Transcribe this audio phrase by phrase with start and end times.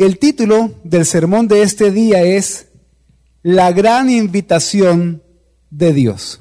[0.00, 2.68] El título del sermón de este día es
[3.42, 5.22] La gran invitación
[5.68, 6.40] de Dios.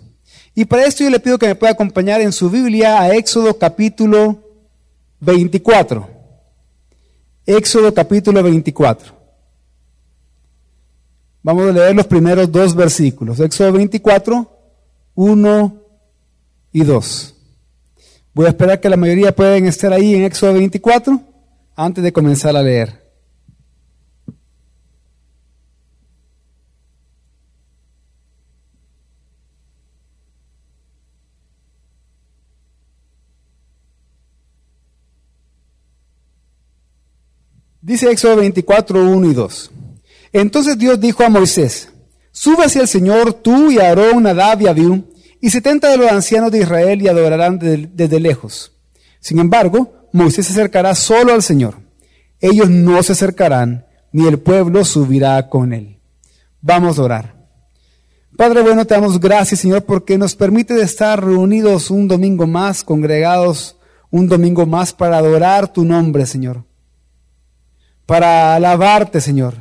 [0.55, 3.58] Y para esto yo le pido que me pueda acompañar en su Biblia a Éxodo
[3.58, 4.42] capítulo
[5.19, 6.09] 24.
[7.45, 9.14] Éxodo capítulo 24.
[11.43, 13.41] Vamos a leer los primeros dos versículos.
[13.41, 14.57] Éxodo 24,
[15.15, 15.83] 1
[16.71, 17.35] y 2.
[18.33, 21.21] Voy a esperar que la mayoría puedan estar ahí en Éxodo 24
[21.75, 23.08] antes de comenzar a leer.
[37.90, 39.72] Dice Éxodo 24, 1 y 2.
[40.34, 41.90] Entonces Dios dijo a Moisés,
[42.32, 45.06] sube hacia el Señor tú y Aarón, Nadab y Abiú,
[45.42, 48.74] y setenta de los ancianos de Israel y adorarán desde, lejos.
[49.20, 51.78] Sin embargo, Moisés se acercará solo al Señor.
[52.40, 55.98] Ellos no se acercarán, ni el pueblo subirá con él.
[56.62, 57.48] Vamos a orar.
[58.38, 63.78] Padre bueno, te damos gracias, Señor, porque nos permite estar reunidos un domingo más, congregados
[64.12, 66.69] un domingo más para adorar tu nombre, Señor
[68.10, 69.54] para alabarte, Señor.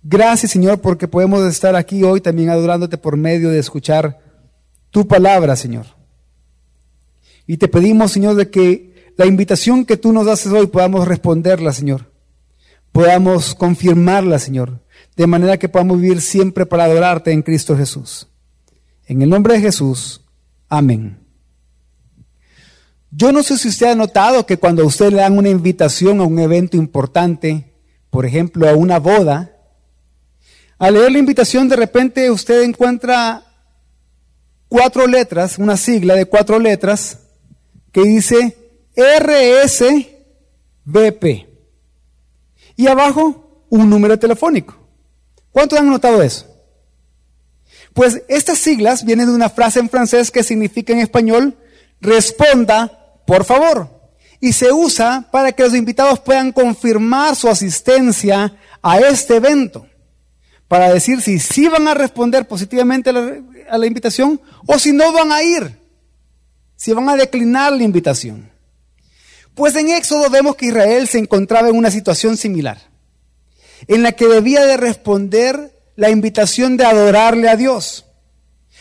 [0.00, 4.20] Gracias, Señor, porque podemos estar aquí hoy también adorándote por medio de escuchar
[4.90, 5.86] tu palabra, Señor.
[7.48, 11.72] Y te pedimos, Señor, de que la invitación que tú nos haces hoy podamos responderla,
[11.72, 12.12] Señor.
[12.92, 14.80] Podamos confirmarla, Señor,
[15.16, 18.28] de manera que podamos vivir siempre para adorarte en Cristo Jesús.
[19.06, 20.20] En el nombre de Jesús,
[20.68, 21.23] amén.
[23.16, 26.20] Yo no sé si usted ha notado que cuando a usted le dan una invitación
[26.20, 27.72] a un evento importante,
[28.10, 29.56] por ejemplo, a una boda,
[30.78, 33.46] al leer la invitación de repente usted encuentra
[34.68, 37.20] cuatro letras, una sigla de cuatro letras,
[37.92, 38.56] que dice
[38.96, 40.26] RSVP.
[42.74, 44.76] Y abajo un número telefónico.
[45.52, 46.46] ¿Cuántos han notado eso?
[47.92, 51.56] Pues estas siglas vienen de una frase en francés que significa en español,
[52.00, 53.88] responda por favor.
[54.40, 59.86] Y se usa para que los invitados puedan confirmar su asistencia a este evento.
[60.68, 65.32] Para decir si sí van a responder positivamente a la, invitación o si no van
[65.32, 65.78] a ir.
[66.76, 68.50] Si van a declinar la invitación.
[69.54, 72.78] Pues en Éxodo vemos que Israel se encontraba en una situación similar,
[73.86, 78.04] en la que debía de responder la invitación de adorarle a Dios.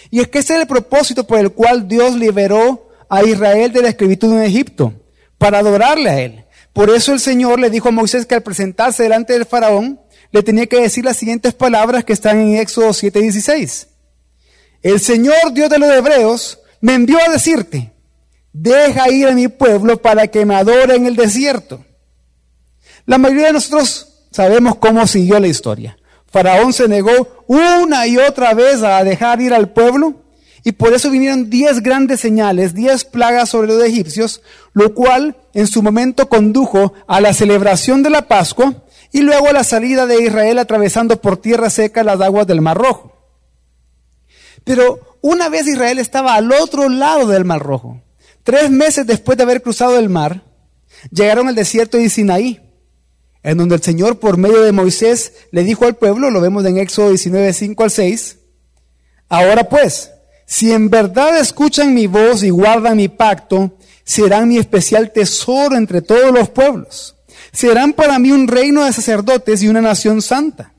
[0.10, 2.83] Y es que ese es el propósito por el cual Dios liberó
[3.14, 4.92] a Israel de la esclavitud en Egipto,
[5.38, 6.46] para adorarle a él.
[6.74, 10.00] Por eso el Señor le dijo a Moisés que al presentarse delante del faraón,
[10.32, 13.88] le tenía que decir las siguientes palabras que están en Éxodo 7:16.
[14.82, 17.94] El Señor Dios de los hebreos me envió a decirte,
[18.52, 21.86] deja ir a mi pueblo para que me adore en el desierto.
[23.06, 25.98] La mayoría de nosotros sabemos cómo siguió la historia.
[26.32, 30.23] Faraón se negó una y otra vez a dejar ir al pueblo
[30.64, 34.42] y por eso vinieron diez grandes señales, diez plagas sobre los egipcios,
[34.74, 39.54] lo cual en su momento condujo a la celebración de la Pascua y luego a
[39.54, 43.14] la salida de Israel atravesando por tierra seca las aguas del Mar Rojo.
[44.64, 48.02] Pero una vez Israel estaba al otro lado del Mar Rojo,
[48.44, 50.44] tres meses después de haber cruzado el mar,
[51.12, 52.62] llegaron al desierto de Sinaí,
[53.44, 56.78] en donde el Señor por medio de Moisés le dijo al pueblo, lo vemos en
[56.78, 58.38] Éxodo 19, 5 al 6,
[59.28, 60.13] ahora pues,
[60.46, 66.02] si en verdad escuchan mi voz y guardan mi pacto, serán mi especial tesoro entre
[66.02, 67.16] todos los pueblos.
[67.52, 70.74] Serán para mí un reino de sacerdotes y una nación santa.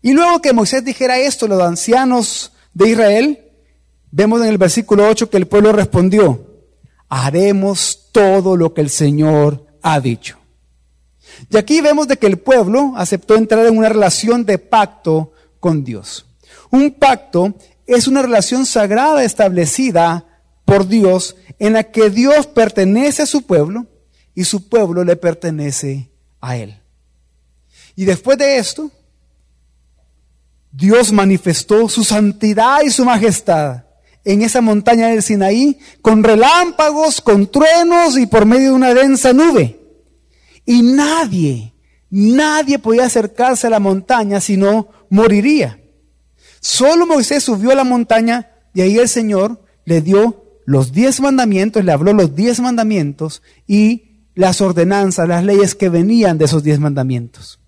[0.00, 3.44] Y luego que Moisés dijera esto, los ancianos de Israel,
[4.10, 6.46] vemos en el versículo 8 que el pueblo respondió,
[7.08, 10.38] haremos todo lo que el Señor ha dicho.
[11.50, 15.84] Y aquí vemos de que el pueblo aceptó entrar en una relación de pacto con
[15.84, 16.26] Dios.
[16.70, 17.54] Un pacto
[17.88, 20.26] es una relación sagrada establecida
[20.66, 23.86] por Dios en la que Dios pertenece a su pueblo
[24.34, 26.10] y su pueblo le pertenece
[26.40, 26.78] a Él.
[27.96, 28.90] Y después de esto,
[30.70, 33.84] Dios manifestó su santidad y su majestad
[34.22, 39.32] en esa montaña del Sinaí con relámpagos, con truenos y por medio de una densa
[39.32, 39.80] nube.
[40.66, 41.72] Y nadie,
[42.10, 45.80] nadie podía acercarse a la montaña si no moriría.
[46.60, 51.84] Solo Moisés subió a la montaña y ahí el Señor le dio los diez mandamientos,
[51.84, 56.78] le habló los diez mandamientos y las ordenanzas, las leyes que venían de esos diez
[56.78, 57.58] mandamientos.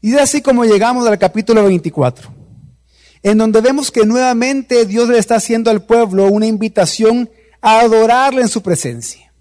[0.00, 2.32] Y es así como llegamos al capítulo 24,
[3.22, 7.30] en donde vemos que nuevamente Dios le está haciendo al pueblo una invitación
[7.60, 9.32] a adorarle en su presencia.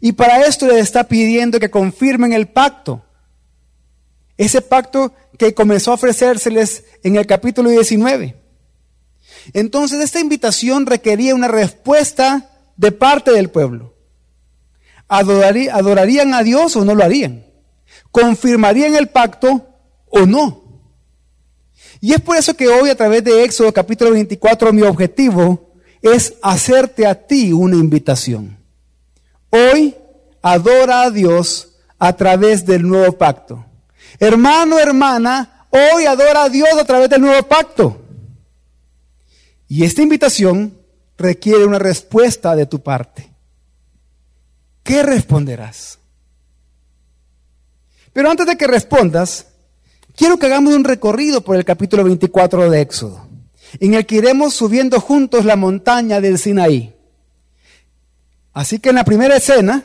[0.00, 3.04] Y para esto les está pidiendo que confirmen el pacto.
[4.36, 8.36] Ese pacto que comenzó a ofrecérseles en el capítulo 19.
[9.54, 13.94] Entonces esta invitación requería una respuesta de parte del pueblo.
[15.08, 17.46] ¿Adorarían a Dios o no lo harían?
[18.10, 19.66] ¿Confirmarían el pacto
[20.10, 20.82] o no?
[22.02, 25.72] Y es por eso que hoy a través de Éxodo capítulo 24 mi objetivo
[26.02, 28.58] es hacerte a ti una invitación.
[29.48, 29.96] Hoy
[30.42, 33.64] adora a Dios a través del nuevo pacto.
[34.18, 38.02] Hermano, hermana, hoy adora a Dios a través del nuevo pacto.
[39.68, 40.76] Y esta invitación
[41.16, 43.30] requiere una respuesta de tu parte.
[44.82, 45.98] ¿Qué responderás?
[48.12, 49.46] Pero antes de que respondas,
[50.16, 53.28] quiero que hagamos un recorrido por el capítulo 24 de Éxodo,
[53.78, 56.94] en el que iremos subiendo juntos la montaña del Sinaí.
[58.52, 59.84] Así que en la primera escena,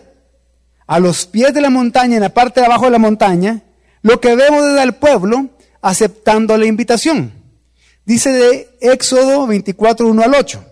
[0.88, 3.62] a los pies de la montaña, en la parte de abajo de la montaña,
[4.06, 5.50] lo que vemos es al pueblo
[5.82, 7.34] aceptando la invitación.
[8.06, 10.64] Dice de Éxodo 24, 1 al 8.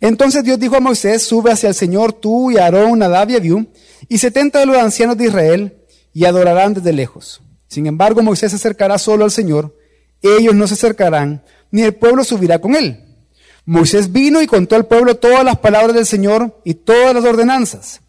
[0.00, 3.66] Entonces Dios dijo a Moisés, sube hacia el Señor tú y Aarón, Nadab y Abiú,
[4.08, 5.84] y setenta de los ancianos de Israel,
[6.14, 7.42] y adorarán desde lejos.
[7.66, 9.76] Sin embargo, Moisés se acercará solo al Señor,
[10.22, 13.04] ellos no se acercarán, ni el pueblo subirá con él.
[13.66, 18.00] Moisés vino y contó al pueblo todas las palabras del Señor y todas las ordenanzas.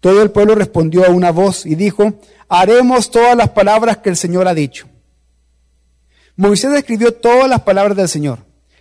[0.00, 2.14] Todo el pueblo respondió a una voz y dijo,
[2.48, 4.88] haremos todas las palabras que el Señor ha dicho.
[6.36, 8.38] Moisés escribió todas las palabras del Señor.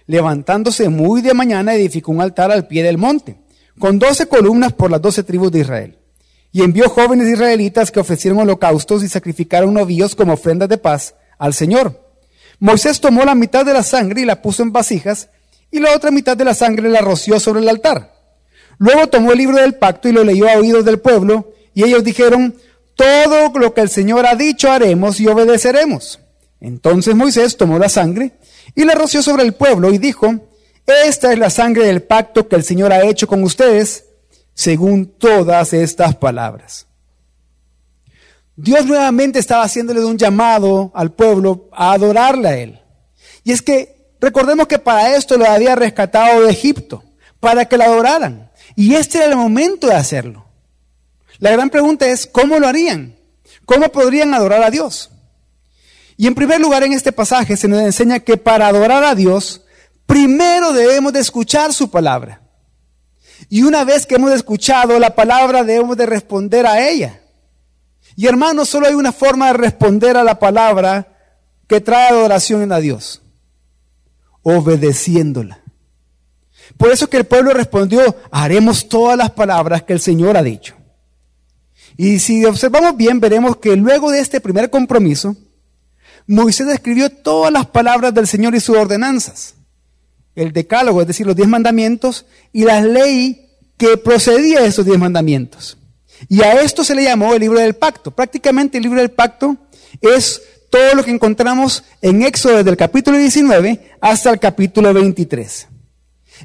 [0.07, 3.38] Levantándose muy de mañana, edificó un altar al pie del monte,
[3.77, 5.98] con doce columnas por las doce tribus de Israel.
[6.51, 11.54] Y envió jóvenes israelitas que ofrecieron holocaustos y sacrificaron novillos como ofrendas de paz al
[11.54, 12.10] Señor.
[12.60, 15.30] Moisés tomó la mitad de la sangre y la puso en vasijas,
[15.69, 18.19] y la otra mitad de la sangre la roció sobre el altar.
[18.79, 22.03] Luego tomó el libro del pacto y lo leyó a oídos del pueblo, y ellos
[22.03, 22.55] dijeron,
[22.95, 26.19] todo lo que el Señor ha dicho haremos y obedeceremos.
[26.59, 28.33] Entonces Moisés tomó la sangre
[28.75, 30.33] y la roció sobre el pueblo y dijo,
[31.05, 34.05] esta es la sangre del pacto que el Señor ha hecho con ustedes,
[34.53, 36.87] según todas estas palabras.
[38.55, 42.81] Dios nuevamente estaba haciéndole un llamado al pueblo a adorarle a Él.
[43.45, 47.03] Y es que recordemos que para esto lo había rescatado de Egipto,
[47.39, 48.49] para que lo adoraran.
[48.79, 50.45] Y este era el momento de hacerlo.
[51.39, 53.13] La gran pregunta es, ¿cómo lo harían?
[53.65, 55.11] ¿Cómo podrían adorar a Dios?
[56.15, 59.63] Y en primer lugar, en este pasaje se nos enseña que para adorar a Dios,
[60.05, 62.41] primero debemos de escuchar su palabra.
[63.49, 67.19] Y una vez que hemos escuchado la palabra, debemos de responder a ella.
[68.15, 71.17] Y hermanos, solo hay una forma de responder a la palabra
[71.67, 73.23] que trae adoración a Dios.
[74.41, 75.63] Obedeciéndola.
[76.77, 80.75] Por eso que el pueblo respondió, haremos todas las palabras que el Señor ha dicho.
[81.98, 85.36] Y si observamos bien, veremos que luego de este primer compromiso,
[86.27, 89.56] Moisés escribió todas las palabras del Señor y sus ordenanzas.
[90.36, 94.98] El decálogo, es decir, los diez mandamientos y la ley que procedía de esos diez
[94.98, 95.77] mandamientos.
[96.27, 98.12] Y a esto se le llamó el libro del pacto.
[98.12, 99.57] Prácticamente el libro del pacto
[100.01, 105.68] es todo lo que encontramos en Éxodo desde el capítulo 19 hasta el capítulo 23.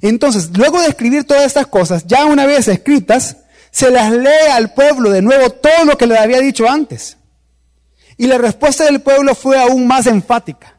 [0.01, 3.37] Entonces, luego de escribir todas estas cosas, ya una vez escritas,
[3.71, 7.17] se las lee al pueblo de nuevo todo lo que le había dicho antes.
[8.17, 10.79] Y la respuesta del pueblo fue aún más enfática.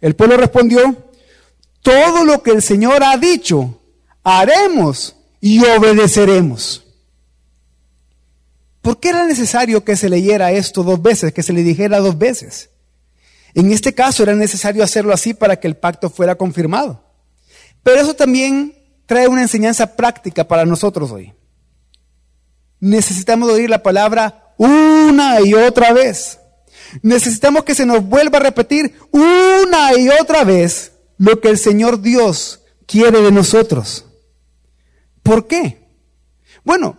[0.00, 1.10] El pueblo respondió,
[1.82, 3.80] todo lo que el Señor ha dicho,
[4.22, 6.84] haremos y obedeceremos.
[8.80, 12.18] ¿Por qué era necesario que se leyera esto dos veces, que se le dijera dos
[12.18, 12.70] veces?
[13.54, 17.11] En este caso era necesario hacerlo así para que el pacto fuera confirmado.
[17.82, 18.74] Pero eso también
[19.06, 21.32] trae una enseñanza práctica para nosotros hoy.
[22.80, 26.38] Necesitamos oír la palabra una y otra vez.
[27.02, 32.00] Necesitamos que se nos vuelva a repetir una y otra vez lo que el Señor
[32.00, 34.06] Dios quiere de nosotros.
[35.22, 35.88] ¿Por qué?
[36.64, 36.98] Bueno,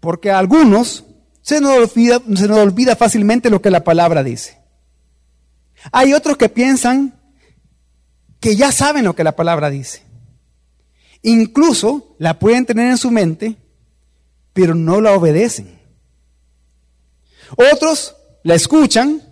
[0.00, 1.04] porque a algunos
[1.40, 4.60] se nos, olvida, se nos olvida fácilmente lo que la palabra dice.
[5.90, 7.20] Hay otros que piensan
[8.42, 10.02] que ya saben lo que la palabra dice.
[11.22, 13.56] Incluso la pueden tener en su mente,
[14.52, 15.78] pero no la obedecen.
[17.72, 19.22] Otros la escuchan,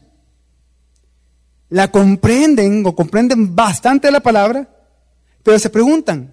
[1.71, 4.69] la comprenden o comprenden bastante la palabra,
[5.43, 6.33] pero se preguntan,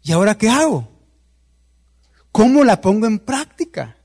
[0.00, 0.88] ¿y ahora qué hago?
[2.30, 3.96] ¿Cómo la pongo en práctica?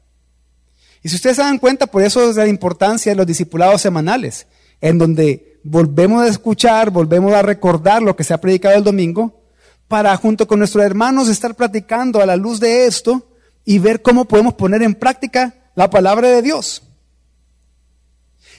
[1.04, 4.48] Y si ustedes se dan cuenta, por eso es la importancia de los discipulados semanales,
[4.80, 9.42] en donde volvemos a escuchar, volvemos a recordar lo que se ha predicado el domingo,
[9.88, 13.28] para junto con nuestros hermanos estar platicando a la luz de esto,
[13.66, 16.84] y ver cómo podemos poner en práctica la palabra de Dios.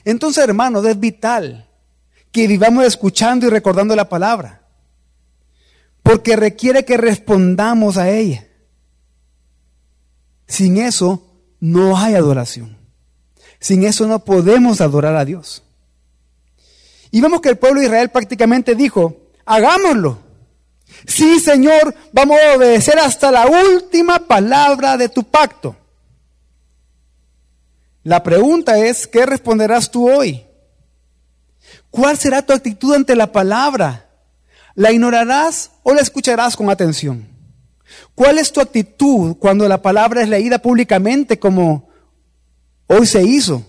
[0.05, 1.69] Entonces, hermanos, es vital
[2.31, 4.63] que vivamos escuchando y recordando la palabra,
[6.01, 8.47] porque requiere que respondamos a ella.
[10.47, 11.23] Sin eso
[11.59, 12.77] no hay adoración.
[13.59, 15.63] Sin eso no podemos adorar a Dios.
[17.13, 20.17] Y vemos que el pueblo de Israel prácticamente dijo, hagámoslo.
[21.05, 25.75] Sí, Señor, vamos a obedecer hasta la última palabra de tu pacto.
[28.01, 30.43] La pregunta es, ¿qué responderás tú hoy?
[31.91, 34.09] ¿Cuál será tu actitud ante la palabra?
[34.73, 37.27] ¿La ignorarás o la escucharás con atención?
[38.15, 41.89] ¿Cuál es tu actitud cuando la palabra es leída públicamente como
[42.87, 43.63] hoy se hizo?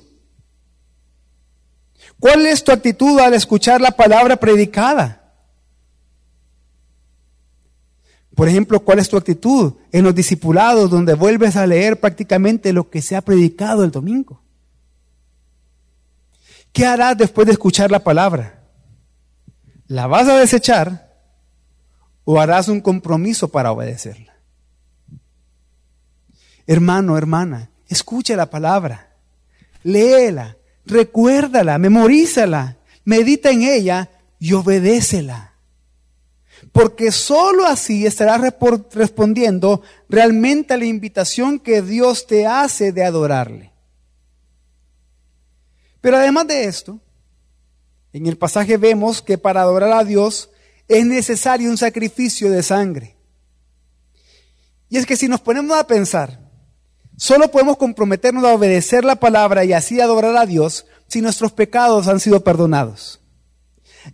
[2.18, 5.25] ¿Cuál es tu actitud al escuchar la palabra predicada?
[8.35, 12.90] Por ejemplo, ¿cuál es tu actitud en los discipulados donde vuelves a leer prácticamente lo
[12.90, 14.42] que se ha predicado el domingo?
[16.73, 18.64] ¿Qué harás después de escuchar la palabra?
[19.87, 21.14] ¿La vas a desechar
[22.25, 24.35] o harás un compromiso para obedecerla?
[26.66, 29.14] Hermano, hermana, escucha la palabra,
[29.85, 30.56] léela,
[30.87, 35.55] recuérdala, memorízala, medita en ella y obedécela
[36.75, 38.41] porque sólo así estarás
[38.93, 43.73] respondiendo realmente a la invitación que Dios te hace de adorarle.
[46.00, 47.00] Pero además de esto,
[48.12, 50.50] en el pasaje vemos que para adorar a Dios
[50.88, 53.17] es necesario un sacrificio de sangre.
[54.88, 56.44] Y es que si nos ponemos a pensar,
[57.16, 62.09] solo podemos comprometernos a obedecer la palabra y así adorar a Dios si nuestros pecados
[62.09, 63.21] han sido perdonados.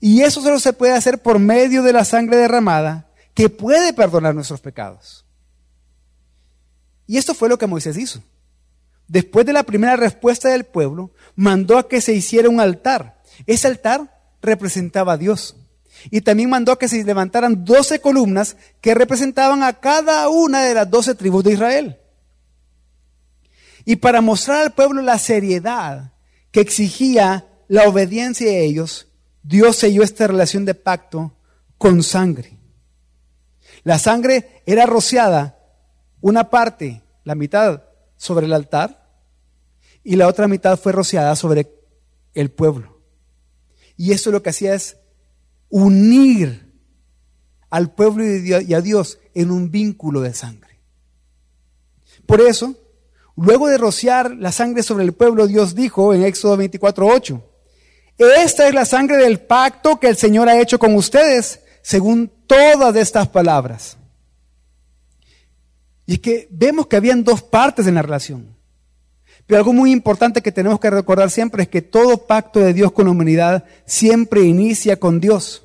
[0.00, 4.34] Y eso solo se puede hacer por medio de la sangre derramada que puede perdonar
[4.34, 5.24] nuestros pecados.
[7.06, 8.22] Y esto fue lo que Moisés hizo.
[9.08, 13.20] Después de la primera respuesta del pueblo, mandó a que se hiciera un altar.
[13.46, 15.56] Ese altar representaba a Dios.
[16.10, 20.74] Y también mandó a que se levantaran doce columnas que representaban a cada una de
[20.74, 21.99] las doce tribus de Israel.
[23.84, 26.12] Y para mostrar al pueblo la seriedad
[26.50, 29.08] que exigía la obediencia de ellos,
[29.42, 31.34] Dios selló esta relación de pacto
[31.78, 32.58] con sangre.
[33.84, 35.58] La sangre era rociada,
[36.20, 37.82] una parte, la mitad,
[38.20, 39.08] sobre el altar
[40.04, 41.72] y la otra mitad fue rociada sobre
[42.34, 43.00] el pueblo.
[43.96, 44.98] Y eso lo que hacía es
[45.70, 46.70] unir
[47.70, 50.80] al pueblo y a Dios en un vínculo de sangre.
[52.26, 52.76] Por eso,
[53.40, 57.42] luego de rociar la sangre sobre el pueblo, Dios dijo en Éxodo 24:8,
[58.18, 62.94] esta es la sangre del pacto que el Señor ha hecho con ustedes, según todas
[62.96, 63.96] estas palabras.
[66.04, 68.56] Y es que vemos que habían dos partes en la relación.
[69.46, 72.92] Pero algo muy importante que tenemos que recordar siempre es que todo pacto de Dios
[72.92, 75.64] con la humanidad siempre inicia con Dios.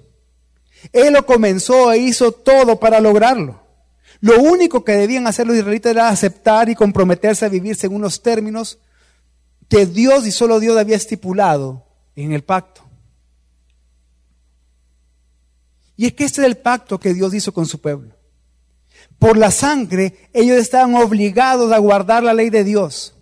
[0.94, 3.65] Él lo comenzó e hizo todo para lograrlo.
[4.22, 8.22] Lo único que debían hacer los israelitas era aceptar y comprometerse a vivir según los
[8.22, 8.80] términos
[9.68, 12.82] que Dios y solo Dios había estipulado en el pacto.
[15.98, 18.14] Y es que este es el pacto que Dios hizo con su pueblo.
[19.20, 23.16] Por la sangre ellos estaban obligados a guardar la ley de Dios,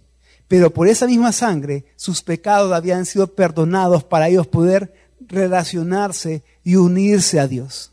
[0.47, 6.75] pero por esa misma sangre sus pecados habían sido perdonados para ellos poder relacionarse y
[6.75, 7.91] unirse a Dios.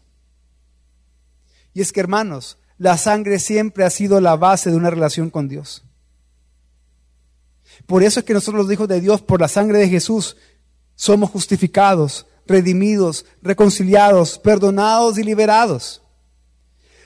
[1.72, 5.48] Y es que hermanos, la sangre siempre ha sido la base de una relación con
[5.48, 5.84] Dios.
[7.84, 10.38] Por eso es que nosotros los hijos de Dios, por la sangre de Jesús,
[10.94, 16.00] somos justificados, redimidos, reconciliados, perdonados y liberados.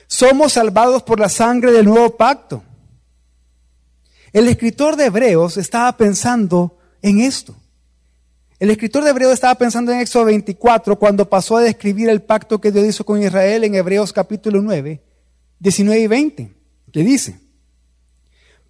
[0.07, 2.63] Somos salvados por la sangre del nuevo pacto.
[4.31, 7.53] El escritor de Hebreos estaba pensando en esto.
[8.59, 12.61] El escritor de Hebreos estaba pensando en Éxodo 24 cuando pasó a describir el pacto
[12.61, 15.01] que Dios hizo con Israel en Hebreos capítulo 9,
[15.59, 16.55] 19 y 20,
[16.91, 17.39] que dice,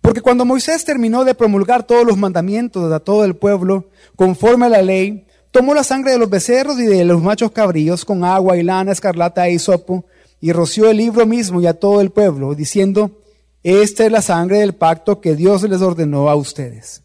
[0.01, 4.69] porque cuando Moisés terminó de promulgar todos los mandamientos a todo el pueblo, conforme a
[4.69, 8.55] la ley, tomó la sangre de los becerros y de los machos cabríos con agua
[8.55, 10.05] y lana, escarlata e hisopo,
[10.39, 13.19] y roció el libro mismo y a todo el pueblo, diciendo,
[13.63, 17.01] esta es la sangre del pacto que Dios les ordenó a ustedes.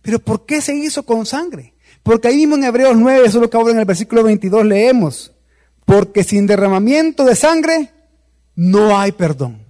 [0.00, 1.74] Pero ¿por qué se hizo con sangre?
[2.02, 4.64] Porque ahí mismo en Hebreos 9, eso es lo que ahora en el versículo 22
[4.64, 5.32] leemos,
[5.84, 7.90] porque sin derramamiento de sangre
[8.58, 9.64] no hay perdón.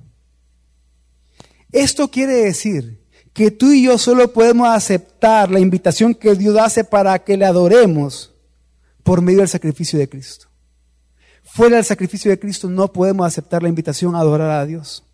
[1.71, 3.05] Esto quiere decir
[3.35, 7.45] que tú y yo solo podemos aceptar la invitación que Dios hace para que le
[7.45, 8.33] adoremos
[9.03, 10.47] por medio del sacrificio de Cristo.
[11.43, 15.05] Fuera del sacrificio de Cristo no podemos aceptar la invitación a adorar a Dios.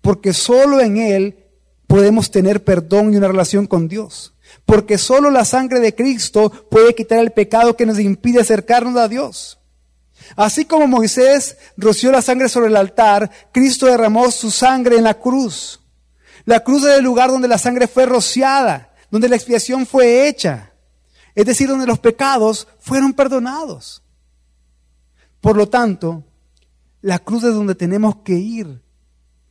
[0.00, 1.44] porque solo en Él
[1.86, 4.34] podemos tener perdón y una relación con Dios.
[4.64, 9.08] Porque solo la sangre de Cristo puede quitar el pecado que nos impide acercarnos a
[9.08, 9.59] Dios.
[10.36, 15.14] Así como Moisés roció la sangre sobre el altar, Cristo derramó su sangre en la
[15.14, 15.80] cruz.
[16.44, 20.72] La cruz es el lugar donde la sangre fue rociada, donde la expiación fue hecha.
[21.34, 24.02] Es decir, donde los pecados fueron perdonados.
[25.40, 26.24] Por lo tanto,
[27.00, 28.82] la cruz es donde tenemos que ir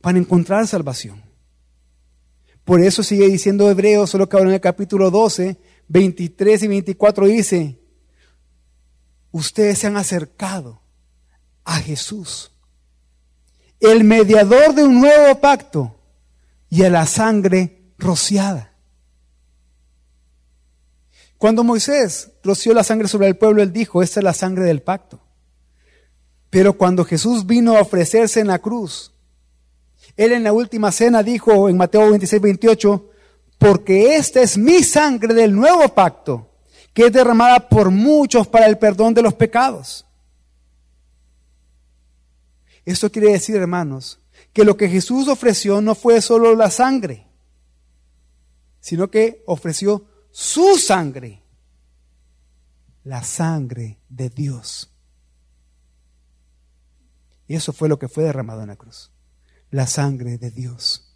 [0.00, 1.22] para encontrar salvación.
[2.64, 5.58] Por eso sigue diciendo Hebreos, solo que ahora en el capítulo 12,
[5.88, 7.79] 23 y 24 dice,
[9.32, 10.80] ustedes se han acercado
[11.64, 12.52] a Jesús,
[13.78, 15.96] el mediador de un nuevo pacto
[16.68, 18.72] y a la sangre rociada.
[21.38, 24.82] Cuando Moisés roció la sangre sobre el pueblo, él dijo, esta es la sangre del
[24.82, 25.20] pacto.
[26.50, 29.12] Pero cuando Jesús vino a ofrecerse en la cruz,
[30.16, 33.10] él en la última cena dijo en Mateo 26, 28,
[33.56, 36.49] porque esta es mi sangre del nuevo pacto,
[36.92, 40.06] que es derramada por muchos para el perdón de los pecados.
[42.84, 44.18] Esto quiere decir, hermanos,
[44.52, 47.26] que lo que Jesús ofreció no fue solo la sangre,
[48.80, 51.42] sino que ofreció su sangre,
[53.04, 54.90] la sangre de Dios.
[57.46, 59.10] Y eso fue lo que fue derramado en la cruz,
[59.70, 61.06] la sangre de Dios.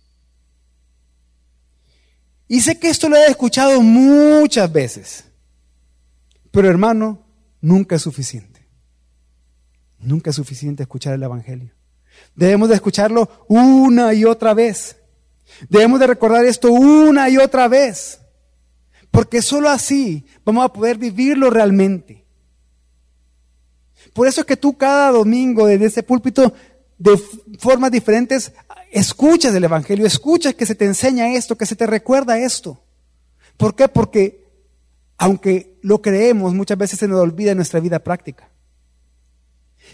[2.47, 5.25] Y sé que esto lo he escuchado muchas veces,
[6.55, 7.19] pero hermano,
[7.61, 8.65] nunca es suficiente.
[9.99, 11.73] Nunca es suficiente escuchar el Evangelio.
[12.37, 14.97] Debemos de escucharlo una y otra vez.
[15.69, 18.21] Debemos de recordar esto una y otra vez.
[19.11, 22.25] Porque sólo así vamos a poder vivirlo realmente.
[24.13, 26.55] Por eso es que tú cada domingo desde ese púlpito,
[26.99, 27.21] de
[27.59, 28.53] formas diferentes,
[28.93, 32.81] escuchas el Evangelio, escuchas que se te enseña esto, que se te recuerda esto.
[33.57, 33.89] ¿Por qué?
[33.89, 34.44] Porque
[35.17, 38.51] aunque lo creemos, muchas veces se nos olvida en nuestra vida práctica.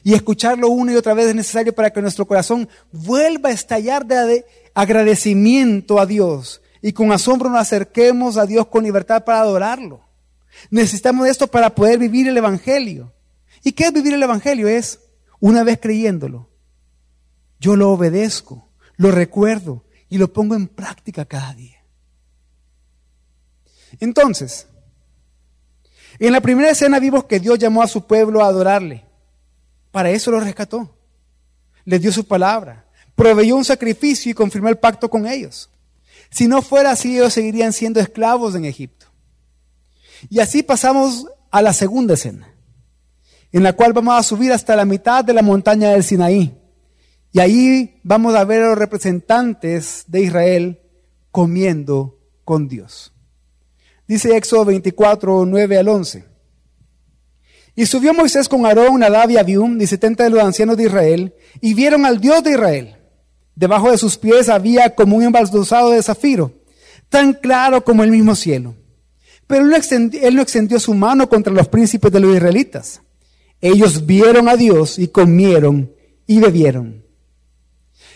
[0.02, 4.06] Y escucharlo una y otra vez es necesario para que nuestro corazón vuelva a estallar
[4.06, 10.00] de agradecimiento a Dios y con asombro nos acerquemos a Dios con libertad para adorarlo.
[10.70, 13.12] Necesitamos esto para poder vivir el Evangelio.
[13.62, 14.68] ¿Y qué es vivir el Evangelio?
[14.68, 15.00] Es,
[15.38, 16.48] una vez creyéndolo,
[17.58, 21.84] yo lo obedezco, lo recuerdo y lo pongo en práctica cada día.
[23.98, 24.66] Entonces,
[26.26, 29.04] en la primera escena vimos que Dios llamó a su pueblo a adorarle.
[29.90, 30.96] Para eso lo rescató.
[31.84, 32.86] Les dio su palabra.
[33.14, 35.70] Proveyó un sacrificio y confirmó el pacto con ellos.
[36.30, 39.06] Si no fuera así, ellos seguirían siendo esclavos en Egipto.
[40.28, 42.54] Y así pasamos a la segunda escena,
[43.50, 46.56] en la cual vamos a subir hasta la mitad de la montaña del Sinaí.
[47.32, 50.80] Y ahí vamos a ver a los representantes de Israel
[51.30, 53.12] comiendo con Dios.
[54.10, 56.24] Dice Éxodo 24, 9 al 11.
[57.76, 61.32] Y subió Moisés con Aarón, Nadab y Abium y setenta de los ancianos de Israel,
[61.60, 62.96] y vieron al Dios de Israel.
[63.54, 66.50] Debajo de sus pies había como un embaldosado de zafiro,
[67.08, 68.74] tan claro como el mismo cielo.
[69.46, 73.02] Pero él no extendió su mano contra los príncipes de los israelitas.
[73.60, 75.94] Ellos vieron a Dios y comieron
[76.26, 77.04] y bebieron.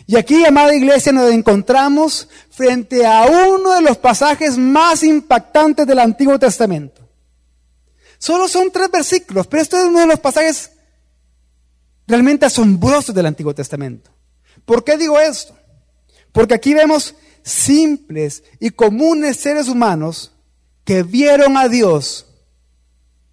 [0.06, 5.98] Y aquí, amada iglesia, nos encontramos frente a uno de los pasajes más impactantes del
[5.98, 7.08] Antiguo Testamento.
[8.18, 10.72] Solo son tres versículos, pero este es uno de los pasajes
[12.06, 14.10] realmente asombrosos del Antiguo Testamento.
[14.64, 15.56] ¿Por qué digo esto?
[16.32, 20.32] Porque aquí vemos simples y comunes seres humanos
[20.84, 22.26] que vieron a Dios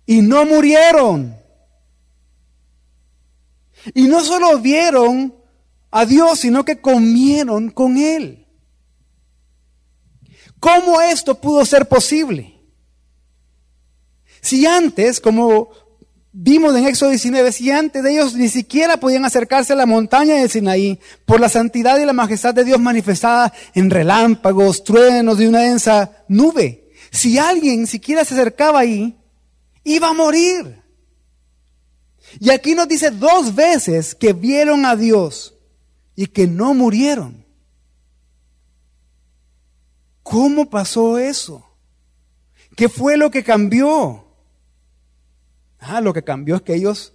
[0.05, 1.37] y no murieron.
[3.93, 5.40] Y no solo vieron
[5.91, 8.47] a Dios, sino que comieron con Él.
[10.59, 12.59] ¿Cómo esto pudo ser posible?
[14.41, 15.69] Si antes, como
[16.31, 20.35] vimos en Éxodo 19, si antes de ellos ni siquiera podían acercarse a la montaña
[20.35, 25.47] de Sinaí por la santidad y la majestad de Dios manifestada en relámpagos, truenos y
[25.47, 26.89] una densa nube.
[27.11, 29.17] Si alguien siquiera se acercaba ahí,
[29.83, 30.81] iba a morir.
[32.39, 35.55] Y aquí nos dice dos veces que vieron a Dios
[36.15, 37.45] y que no murieron.
[40.23, 41.67] ¿Cómo pasó eso?
[42.75, 44.27] ¿Qué fue lo que cambió?
[45.79, 47.13] Ah, lo que cambió es que ellos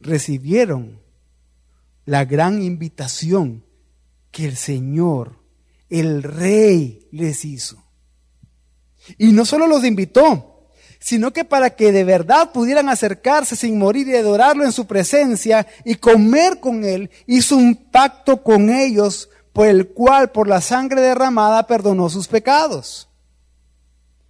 [0.00, 1.00] recibieron
[2.04, 3.64] la gran invitación
[4.30, 5.38] que el Señor,
[5.88, 7.82] el Rey, les hizo.
[9.18, 10.51] Y no solo los invitó,
[11.02, 15.66] sino que para que de verdad pudieran acercarse sin morir y adorarlo en su presencia
[15.84, 21.00] y comer con Él, hizo un pacto con ellos por el cual por la sangre
[21.00, 23.08] derramada perdonó sus pecados.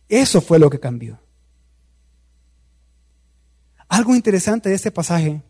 [0.09, 1.21] Eso fue lo que cambió.
[3.87, 5.43] Algo interesante de este pasaje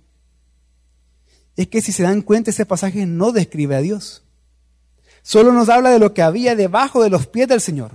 [1.55, 4.25] es que si se dan cuenta, ese pasaje no describe a Dios.
[5.23, 7.93] Solo nos habla de lo que había debajo de los pies del Señor.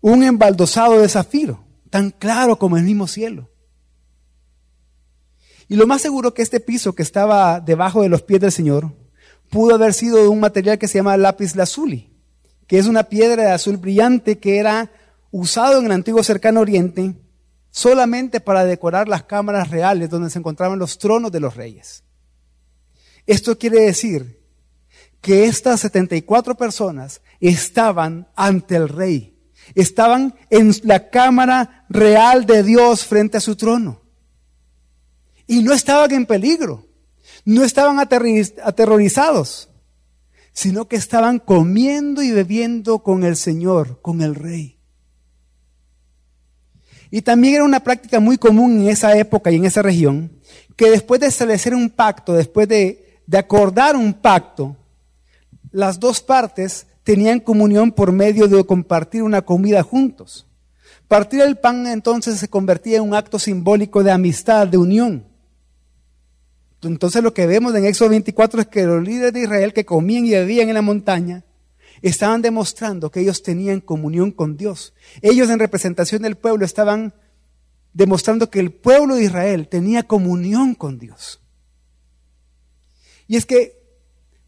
[0.00, 1.63] Un embaldosado de zafiro,
[1.94, 3.48] tan claro como el mismo cielo.
[5.68, 8.92] Y lo más seguro que este piso que estaba debajo de los pies del Señor
[9.48, 12.10] pudo haber sido de un material que se llama lápiz lazuli,
[12.66, 14.90] que es una piedra de azul brillante que era
[15.30, 17.14] usado en el antiguo cercano oriente
[17.70, 22.02] solamente para decorar las cámaras reales donde se encontraban los tronos de los reyes.
[23.24, 24.42] Esto quiere decir
[25.20, 29.33] que estas 74 personas estaban ante el rey,
[29.74, 34.02] estaban en la cámara real de Dios frente a su trono.
[35.46, 36.86] Y no estaban en peligro,
[37.44, 39.68] no estaban aterrorizados,
[40.52, 44.74] sino que estaban comiendo y bebiendo con el Señor, con el rey.
[47.10, 50.32] Y también era una práctica muy común en esa época y en esa región,
[50.76, 54.76] que después de establecer un pacto, después de, acordar un pacto,
[55.70, 60.46] las dos partes tenían comunión por medio de compartir una comida juntos.
[61.06, 65.26] Partir el pan entonces se convertía en un acto simbólico de amistad, de unión.
[66.82, 70.26] Entonces lo que vemos en Éxodo 24 es que los líderes de Israel que comían
[70.26, 71.44] y bebían en la montaña
[72.02, 74.94] estaban demostrando que ellos tenían comunión con Dios.
[75.22, 77.14] Ellos en representación del pueblo estaban
[77.92, 81.40] demostrando que el pueblo de Israel tenía comunión con Dios.
[83.26, 83.83] Y es que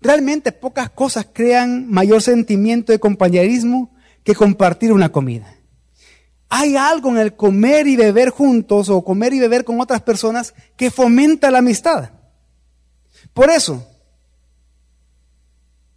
[0.07, 5.55] realmente pocas cosas crean mayor sentimiento de compañerismo que compartir una comida.
[6.49, 10.55] Hay algo en el comer y beber juntos o comer y beber con otras personas
[10.77, 12.11] que fomenta la amistad.
[13.35, 13.87] Por eso,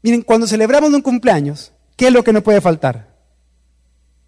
[0.02, 3.16] miren, cuando celebramos un cumpleaños, ¿qué es lo que no puede faltar?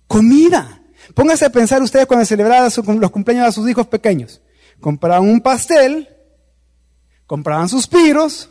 [0.08, 0.82] Comida.
[1.15, 4.41] Póngase a pensar ustedes cuando celebraban los cumpleaños a sus hijos pequeños.
[4.80, 6.10] Compraban un pastel,
[7.26, 8.50] compraban suspiros,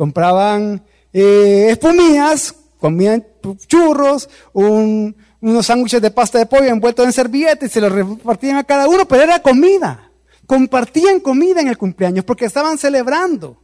[0.00, 0.82] compraban
[1.12, 3.22] eh, espumillas, comían
[3.66, 8.64] churros, unos sándwiches de pasta de pollo envueltos en servilleta y se los repartían a
[8.64, 10.10] cada uno, pero era comida.
[10.46, 13.62] Compartían comida en el cumpleaños porque estaban celebrando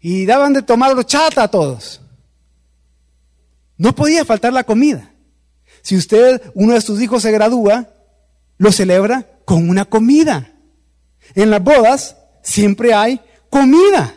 [0.00, 2.00] y daban de tomar chata a todos.
[3.76, 5.12] No podía faltar la comida.
[5.82, 7.90] Si usted, uno de sus hijos se gradúa,
[8.56, 10.54] lo celebra con una comida.
[11.34, 14.14] En las bodas siempre hay comida.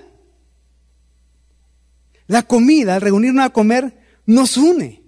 [2.30, 5.02] La comida, al reunirnos a comer, nos une.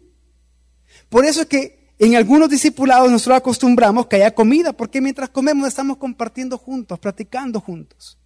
[1.07, 5.67] Por eso es que en algunos discipulados nosotros acostumbramos que haya comida, porque mientras comemos
[5.67, 8.17] estamos compartiendo juntos, practicando juntos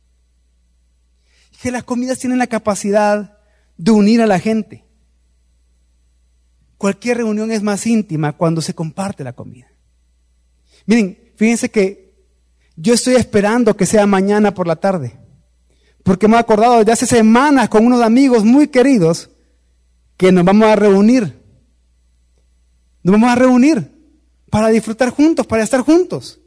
[1.61, 3.37] que las comidas tienen la capacidad
[3.75, 4.85] de unir a la gente.
[6.77, 9.67] Cualquier reunión es más íntima cuando se comparte la comida.
[10.85, 12.13] Miren, fíjense que
[12.75, 15.19] yo estoy esperando que sea mañana por la tarde,
[16.05, 19.29] porque me he acordado desde hace semanas con unos amigos muy queridos
[20.15, 21.41] que nos vamos a reunir.
[23.03, 23.91] Nos vamos a reunir
[24.49, 26.39] para disfrutar juntos, para estar juntos.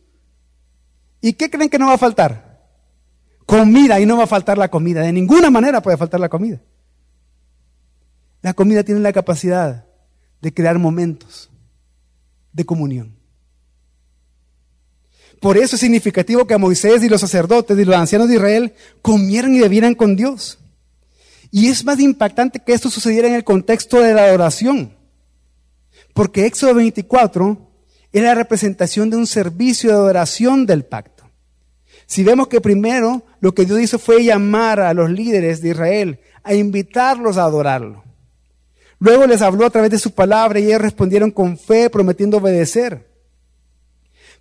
[1.21, 2.49] ¿Y qué creen que no va a faltar?
[3.49, 5.01] comida y no va a faltar la comida.
[5.01, 6.61] De ninguna manera puede faltar la comida.
[8.43, 9.87] La comida tiene la capacidad
[10.43, 11.51] de crear momentos
[12.53, 13.18] de comunión.
[15.41, 19.55] Por eso es significativo que Moisés y los sacerdotes y los ancianos de Israel comieran
[19.55, 20.59] y bebieran con Dios.
[21.51, 24.95] Y es más impactante que esto sucediera en el contexto de la adoración.
[26.13, 27.59] Porque Éxodo 24
[28.13, 31.25] era la representación de un servicio de adoración del pacto.
[32.07, 36.21] Si vemos que primero lo que Dios hizo fue llamar a los líderes de Israel,
[36.43, 38.03] a invitarlos a adorarlo.
[38.99, 43.08] Luego les habló a través de su palabra y ellos respondieron con fe, prometiendo obedecer.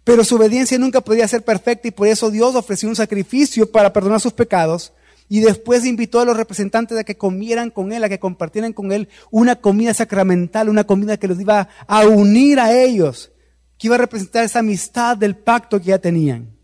[0.08, 3.92] Pero su obediencia nunca podía ser perfecta y por eso Dios ofreció un sacrificio para
[3.92, 4.94] perdonar sus pecados
[5.28, 8.94] y después invitó a los representantes a que comieran con Él, a que compartieran con
[8.94, 13.34] Él una comida sacramental, una comida que los iba a unir a ellos,
[13.78, 16.56] que iba a representar esa amistad del pacto que ya tenían.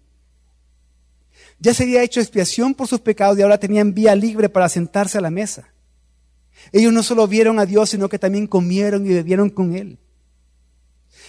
[1.59, 5.17] Ya se había hecho expiación por sus pecados y ahora tenían vía libre para sentarse
[5.17, 5.67] a la mesa.
[6.71, 9.99] Ellos no solo vieron a Dios, sino que también comieron y bebieron con Él.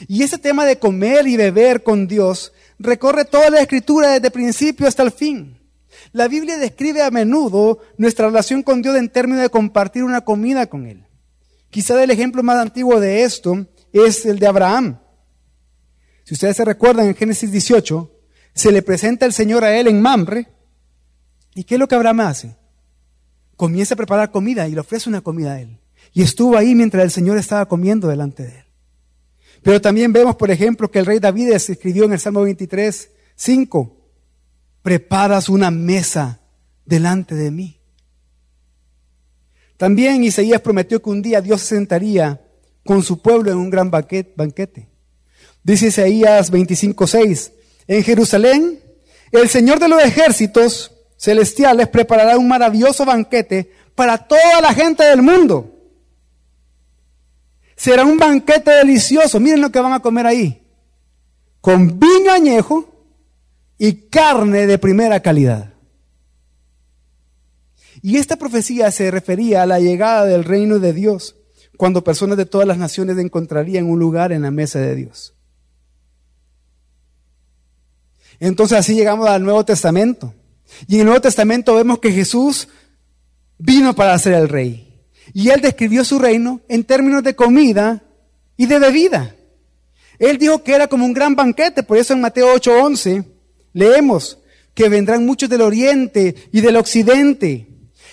[0.06, 4.32] Y ese tema de comer y beber con Dios recorre toda la escritura desde el
[4.32, 5.58] principio hasta el fin.
[6.12, 10.66] La Biblia describe a menudo nuestra relación con Dios en términos de compartir una comida
[10.66, 11.04] con Él.
[11.70, 14.98] Quizá el ejemplo más antiguo de esto es el de Abraham.
[16.24, 18.10] Si ustedes se recuerdan en Génesis 18,
[18.54, 20.48] se le presenta el Señor a él en Mamre.
[21.54, 22.56] ¿Y qué es lo que Abraham hace?
[23.56, 25.78] Comienza a preparar comida y le ofrece una comida a él.
[26.12, 28.63] Y estuvo ahí mientras el Señor estaba comiendo delante de él.
[29.64, 33.96] Pero también vemos, por ejemplo, que el rey David escribió en el Salmo 23, 5,
[34.82, 36.38] preparas una mesa
[36.84, 37.80] delante de mí.
[39.78, 42.42] También Isaías prometió que un día Dios se sentaría
[42.84, 44.86] con su pueblo en un gran banquete.
[45.62, 47.52] Dice Isaías 25:6,
[47.88, 48.80] en Jerusalén
[49.32, 55.22] el Señor de los ejércitos celestiales preparará un maravilloso banquete para toda la gente del
[55.22, 55.73] mundo.
[57.76, 59.40] Será un banquete delicioso.
[59.40, 60.62] Miren lo que van a comer ahí.
[61.60, 62.88] Con vino añejo
[63.78, 65.74] y carne de primera calidad.
[68.02, 71.36] Y esta profecía se refería a la llegada del reino de Dios,
[71.78, 75.34] cuando personas de todas las naciones encontrarían un lugar en la mesa de Dios.
[78.40, 80.34] Entonces así llegamos al Nuevo Testamento.
[80.86, 82.68] Y en el Nuevo Testamento vemos que Jesús
[83.58, 84.83] vino para ser el rey.
[85.32, 88.02] Y él describió su reino en términos de comida
[88.56, 89.34] y de bebida.
[90.18, 93.24] Él dijo que era como un gran banquete, por eso en Mateo 8:11
[93.72, 94.38] leemos
[94.74, 97.68] que vendrán muchos del oriente y del occidente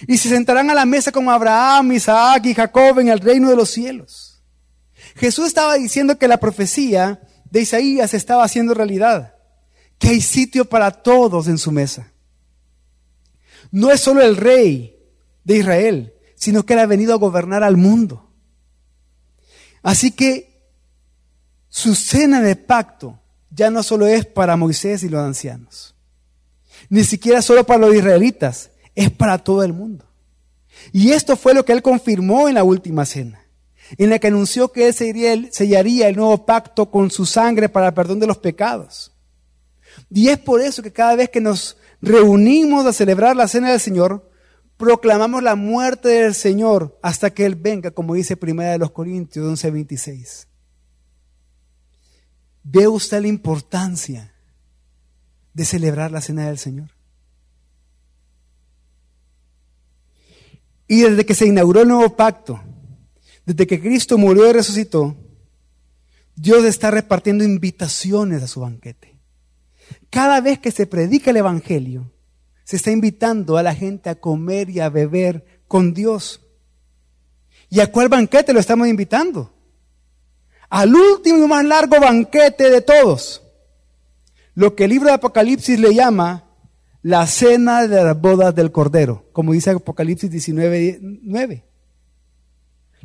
[0.07, 3.55] y se sentarán a la mesa con Abraham, Isaac y Jacob en el reino de
[3.55, 4.41] los cielos.
[5.15, 9.35] Jesús estaba diciendo que la profecía de Isaías estaba haciendo realidad,
[9.99, 12.11] que hay sitio para todos en su mesa.
[13.71, 14.97] No es solo el rey
[15.43, 18.27] de Israel, sino que él ha venido a gobernar al mundo.
[19.83, 20.59] Así que
[21.69, 23.19] su cena de pacto
[23.51, 25.93] ya no solo es para Moisés y los ancianos,
[26.89, 30.03] ni siquiera solo para los israelitas, es para todo el mundo.
[30.91, 33.45] Y esto fue lo que él confirmó en la última cena,
[33.99, 37.93] en la que anunció que él sellaría el nuevo pacto con su sangre para el
[37.93, 39.11] perdón de los pecados.
[40.09, 43.79] Y es por eso que cada vez que nos reunimos a celebrar la cena del
[43.79, 44.30] Señor,
[44.81, 49.45] proclamamos la muerte del Señor hasta que Él venga, como dice Primera de los Corintios
[49.45, 50.47] 11:26.
[52.63, 54.33] ¿Ve usted la importancia
[55.53, 56.89] de celebrar la cena del Señor?
[60.87, 62.59] Y desde que se inauguró el nuevo pacto,
[63.45, 65.15] desde que Cristo murió y resucitó,
[66.35, 69.15] Dios está repartiendo invitaciones a su banquete.
[70.09, 72.11] Cada vez que se predica el Evangelio,
[72.71, 76.39] se está invitando a la gente a comer y a beber con Dios.
[77.69, 79.51] ¿Y a cuál banquete lo estamos invitando?
[80.69, 83.43] Al último y más largo banquete de todos.
[84.55, 86.45] Lo que el libro de Apocalipsis le llama
[87.01, 91.65] la cena de las bodas del Cordero, como dice Apocalipsis 19, 9.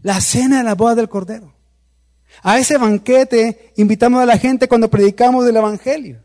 [0.03, 1.53] La cena de las bodas del Cordero.
[2.45, 6.23] A ese banquete invitamos a la gente cuando predicamos del Evangelio.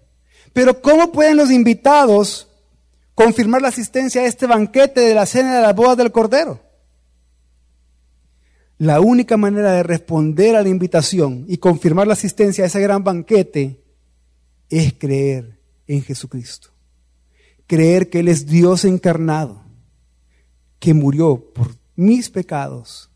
[0.54, 2.51] Pero ¿cómo pueden los invitados
[3.23, 6.62] confirmar la asistencia a este banquete de la cena de las bodas del Cordero?
[8.77, 13.03] La única manera de responder a la invitación y confirmar la asistencia a ese gran
[13.03, 13.84] banquete
[14.69, 16.71] es creer en Jesucristo
[17.71, 19.63] creer que Él es Dios encarnado,
[20.77, 23.10] que murió por mis pecados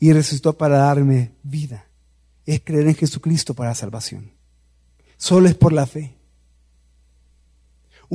[0.00, 1.86] y resucitó para darme vida.
[2.44, 4.32] Es creer en Jesucristo para salvación.
[5.16, 6.16] Solo es por la fe.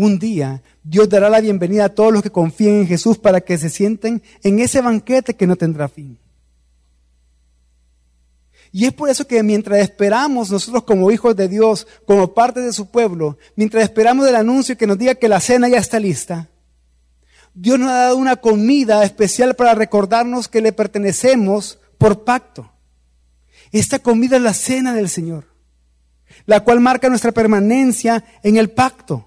[0.01, 3.57] Un día Dios dará la bienvenida a todos los que confíen en Jesús para que
[3.57, 6.17] se sienten en ese banquete que no tendrá fin.
[8.71, 12.71] Y es por eso que mientras esperamos nosotros como hijos de Dios, como parte de
[12.71, 16.47] su pueblo, mientras esperamos el anuncio que nos diga que la cena ya está lista,
[17.53, 22.71] Dios nos ha dado una comida especial para recordarnos que le pertenecemos por pacto.
[23.73, 25.47] Esta comida es la cena del Señor,
[26.45, 29.25] la cual marca nuestra permanencia en el pacto.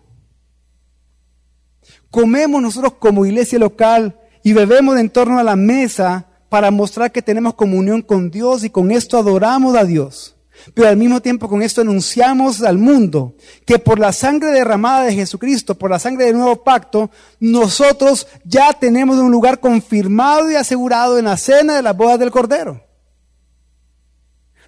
[2.12, 7.22] Comemos nosotros como iglesia local y bebemos en torno a la mesa para mostrar que
[7.22, 10.36] tenemos comunión con Dios y con esto adoramos a Dios.
[10.74, 15.14] Pero al mismo tiempo con esto anunciamos al mundo que por la sangre derramada de
[15.14, 21.18] Jesucristo, por la sangre del nuevo pacto, nosotros ya tenemos un lugar confirmado y asegurado
[21.18, 22.84] en la cena de las bodas del Cordero.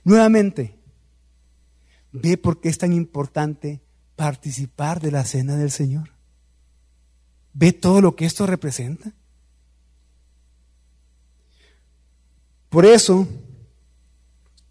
[0.03, 0.79] Nuevamente,
[2.11, 3.83] ve por qué es tan importante
[4.17, 6.14] participar de la cena del Señor.
[7.55, 9.13] Ve todo lo que esto representa.
[12.69, 13.27] Por eso,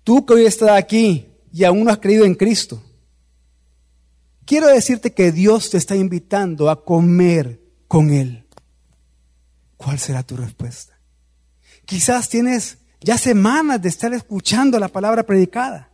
[0.03, 2.83] tú que hoy estás aquí y aún no has creído en Cristo,
[4.45, 8.45] quiero decirte que Dios te está invitando a comer con Él.
[9.77, 10.99] ¿Cuál será tu respuesta?
[11.85, 15.89] Quizás tienes ya semanas de estar escuchando la palabra predicada.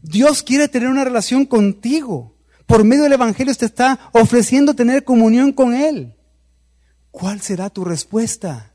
[0.00, 2.34] Dios quiere tener una relación contigo.
[2.70, 6.14] Por medio del Evangelio te está ofreciendo tener comunión con Él.
[7.10, 8.72] ¿Cuál será tu respuesta?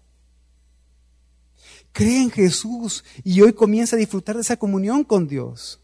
[1.93, 5.79] Cree en Jesús y hoy comienza a disfrutar de esa comunión con Dios.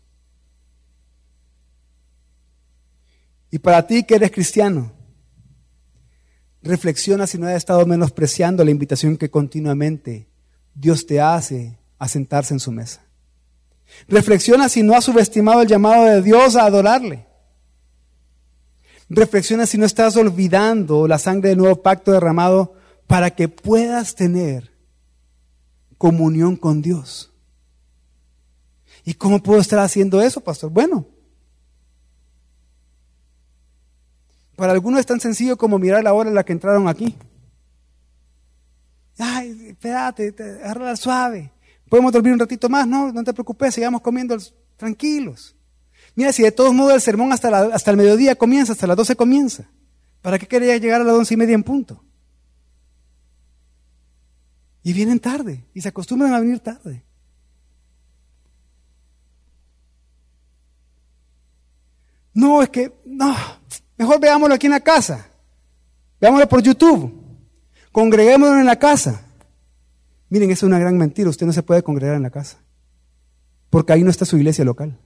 [3.50, 4.92] Y para ti que eres cristiano,
[6.62, 10.28] reflexiona si no has estado menospreciando la invitación que continuamente
[10.76, 13.06] Dios te hace a sentarse en su mesa.
[14.10, 17.31] Reflexiona si no has subestimado el llamado de Dios a adorarle.
[19.14, 22.76] Reflexiona si no estás olvidando la sangre del nuevo pacto derramado
[23.08, 24.72] para que puedas tener
[25.98, 27.34] comunión con Dios.
[29.04, 30.72] ¿Y cómo puedo estar haciendo eso, pastor?
[30.72, 31.06] Bueno,
[34.56, 37.18] para algunos es tan sencillo como mirar la hora en la que entraron aquí.
[39.18, 41.52] Ay, espérate, agarra suave.
[41.90, 42.88] ¿Podemos dormir un ratito más?
[42.88, 44.38] No, no te preocupes, sigamos comiendo
[44.78, 45.54] tranquilos.
[46.16, 49.16] Mira, si de todos modos el sermón hasta, hasta el mediodía comienza, hasta las 12
[49.16, 49.70] comienza.
[50.22, 52.04] ¿Para qué quería llegar a las once y media en punto?
[54.84, 57.04] Y vienen tarde, y se acostumbran a venir tarde.
[62.34, 63.36] No, es que, no,
[63.98, 65.28] mejor veámoslo aquí en la casa.
[66.20, 67.14] Veámoslo por YouTube.
[67.92, 69.26] Congreguémonos en la casa.
[70.30, 71.30] Miren, es una gran mentira.
[71.30, 72.58] Usted no se puede congregar en la casa.
[73.70, 74.98] Porque ahí no está su iglesia local.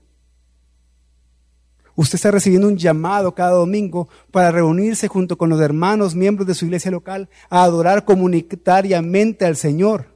[1.96, 6.54] Usted está recibiendo un llamado cada domingo para reunirse junto con los hermanos miembros de
[6.54, 10.14] su iglesia local a adorar comunitariamente al Señor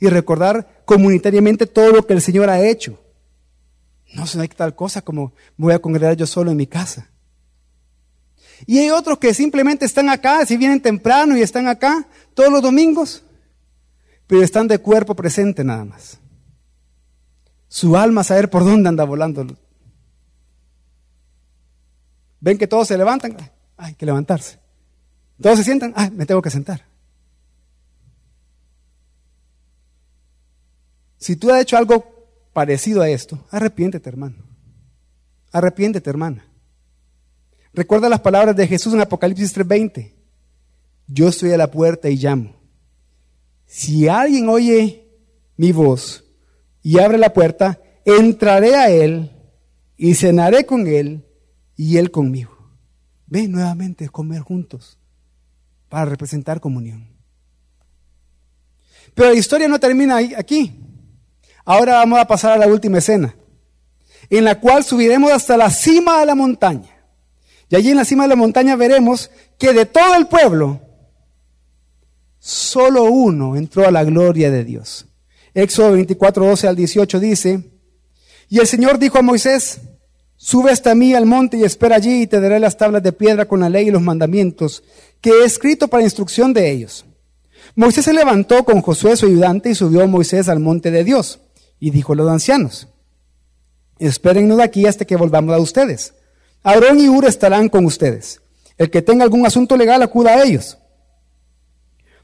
[0.00, 2.98] y recordar comunitariamente todo lo que el Señor ha hecho.
[4.14, 7.10] No, no hay tal cosa como voy a congregar yo solo en mi casa.
[8.66, 12.62] Y hay otros que simplemente están acá, si vienen temprano y están acá todos los
[12.62, 13.22] domingos,
[14.26, 16.18] pero están de cuerpo presente nada más.
[17.68, 19.46] Su alma saber por dónde anda volando
[22.42, 23.36] Ven que todos se levantan,
[23.76, 24.58] hay que levantarse.
[25.40, 26.84] Todos se sientan, ay, me tengo que sentar.
[31.18, 32.04] Si tú has hecho algo
[32.52, 34.38] parecido a esto, arrepiéntete, hermano.
[35.52, 36.44] Arrepiéntete, hermana.
[37.72, 40.12] Recuerda las palabras de Jesús en Apocalipsis 3:20.
[41.06, 42.56] Yo estoy a la puerta y llamo.
[43.66, 45.06] Si alguien oye
[45.56, 46.24] mi voz
[46.82, 49.30] y abre la puerta, entraré a él
[49.96, 51.24] y cenaré con él
[51.82, 52.56] y Él conmigo.
[53.26, 54.98] Ven nuevamente a comer juntos
[55.88, 57.08] para representar comunión.
[59.14, 60.78] Pero la historia no termina aquí.
[61.64, 63.34] Ahora vamos a pasar a la última escena,
[64.30, 67.04] en la cual subiremos hasta la cima de la montaña.
[67.68, 70.80] Y allí en la cima de la montaña veremos que de todo el pueblo,
[72.38, 75.06] solo uno entró a la gloria de Dios.
[75.52, 77.72] Éxodo 24, 12 al 18 dice,
[78.48, 79.80] y el Señor dijo a Moisés,
[80.44, 83.46] Sube hasta mí al monte y espera allí y te daré las tablas de piedra
[83.46, 84.82] con la ley y los mandamientos
[85.20, 87.04] que he escrito para instrucción de ellos.
[87.76, 91.38] Moisés se levantó con Josué su ayudante y subió Moisés al monte de Dios.
[91.78, 92.88] Y dijo a los ancianos,
[94.00, 96.12] espérennos aquí hasta que volvamos a ustedes.
[96.64, 98.40] Aarón y Ur estarán con ustedes.
[98.78, 100.76] El que tenga algún asunto legal acuda a ellos.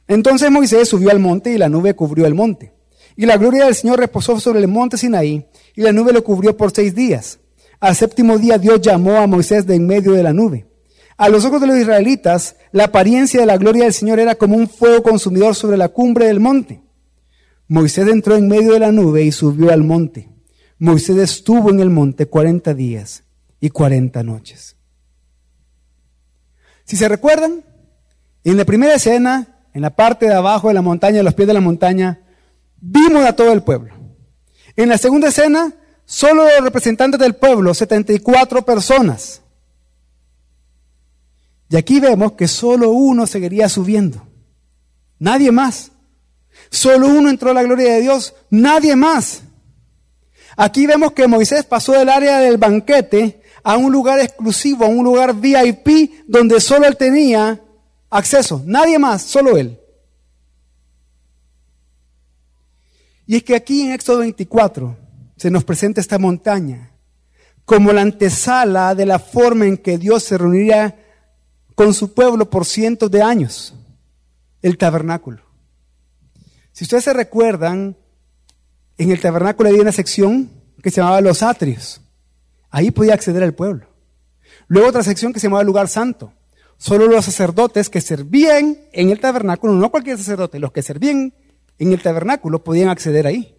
[0.09, 2.73] Entonces Moisés subió al monte y la nube cubrió el monte.
[3.15, 6.57] Y la gloria del Señor reposó sobre el monte Sinaí y la nube lo cubrió
[6.57, 7.39] por seis días.
[7.81, 10.67] Al séptimo día Dios llamó a Moisés de en medio de la nube.
[11.17, 14.57] A los ojos de los israelitas, la apariencia de la gloria del Señor era como
[14.57, 16.83] un fuego consumidor sobre la cumbre del monte.
[17.67, 20.29] Moisés entró en medio de la nube y subió al monte.
[20.79, 23.25] Moisés estuvo en el monte cuarenta días
[23.61, 24.77] y cuarenta noches.
[26.85, 27.65] Si se recuerdan,
[28.45, 31.49] en la primera escena, en la parte de abajo de la montaña, a los pies
[31.49, 32.23] de la montaña,
[32.81, 33.93] vimos a todo el pueblo.
[34.77, 35.75] En la segunda escena,
[36.11, 39.43] Solo los representantes del pueblo, 74 personas.
[41.69, 44.27] Y aquí vemos que solo uno seguiría subiendo.
[45.19, 45.93] Nadie más.
[46.71, 48.35] Solo uno entró a la gloria de Dios.
[48.49, 49.43] Nadie más.
[50.57, 55.05] Aquí vemos que Moisés pasó del área del banquete a un lugar exclusivo, a un
[55.05, 57.61] lugar VIP donde solo él tenía
[58.09, 58.63] acceso.
[58.65, 59.79] Nadie más, solo él.
[63.27, 65.08] Y es que aquí en Éxodo 24
[65.39, 66.91] se nos presenta esta montaña
[67.65, 70.97] como la antesala de la forma en que Dios se reuniría
[71.75, 73.75] con su pueblo por cientos de años,
[74.63, 75.43] el tabernáculo.
[76.73, 77.97] Si ustedes se recuerdan,
[78.97, 80.51] en el tabernáculo había una sección
[80.83, 82.01] que se llamaba los atrios.
[82.71, 83.87] Ahí podía acceder el pueblo.
[84.67, 86.33] Luego otra sección que se llamaba lugar santo.
[86.79, 91.35] Solo los sacerdotes que servían en el tabernáculo, no cualquier sacerdote, los que servían
[91.79, 93.58] en el tabernáculo podían acceder ahí.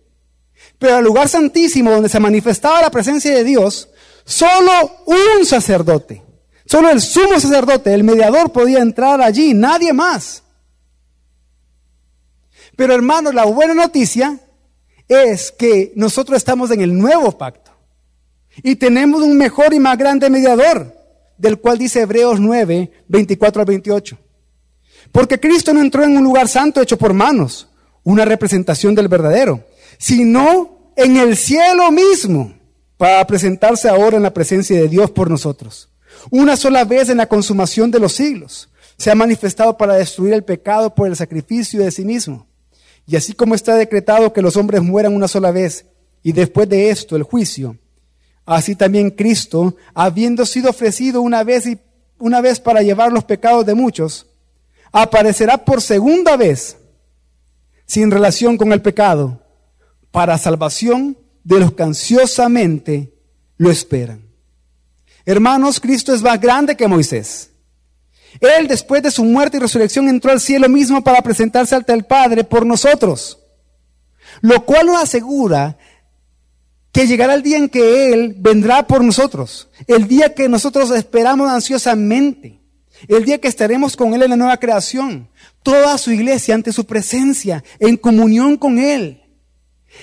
[0.78, 3.90] Pero al lugar santísimo donde se manifestaba la presencia de Dios,
[4.24, 4.72] solo
[5.06, 6.22] un sacerdote,
[6.66, 10.44] solo el sumo sacerdote, el mediador podía entrar allí, nadie más.
[12.76, 14.40] Pero hermanos, la buena noticia
[15.08, 17.72] es que nosotros estamos en el nuevo pacto
[18.64, 20.96] y tenemos un mejor y más grande mediador,
[21.38, 24.18] del cual dice Hebreos 9, 24 al 28.
[25.12, 27.68] Porque Cristo no entró en un lugar santo hecho por manos,
[28.04, 29.66] una representación del verdadero,
[30.00, 32.54] sino en el cielo mismo,
[32.98, 35.90] para presentarse ahora en la presencia de Dios por nosotros.
[36.32, 40.44] Una sola vez en la consumación de los siglos, se ha manifestado para destruir el
[40.44, 42.48] pecado por el sacrificio de sí mismo
[43.08, 45.86] y así como está decretado que los hombres mueran una sola vez
[46.22, 47.78] y después de esto el juicio,
[48.46, 51.80] así también Cristo, habiendo sido ofrecido una vez y
[52.20, 54.28] una vez para llevar los pecados de muchos,
[54.92, 56.78] aparecerá por segunda vez
[57.86, 59.42] sin relación con el pecado
[60.12, 63.14] para salvación de los que ansiosamente
[63.58, 64.30] lo esperan.
[65.26, 67.52] Hermanos, Cristo es más grande que Moisés.
[68.40, 72.06] Él, después de su muerte y resurrección, entró al cielo mismo para presentarse ante el
[72.06, 73.40] Padre por nosotros.
[74.42, 75.78] Lo cual nos asegura
[76.92, 79.70] que llegará el día en que Él vendrá por nosotros.
[79.88, 82.62] El día que nosotros esperamos ansiosamente.
[83.08, 85.30] El día que estaremos con Él en la nueva creación.
[85.64, 89.22] Toda su iglesia ante su presencia, en comunión con Él.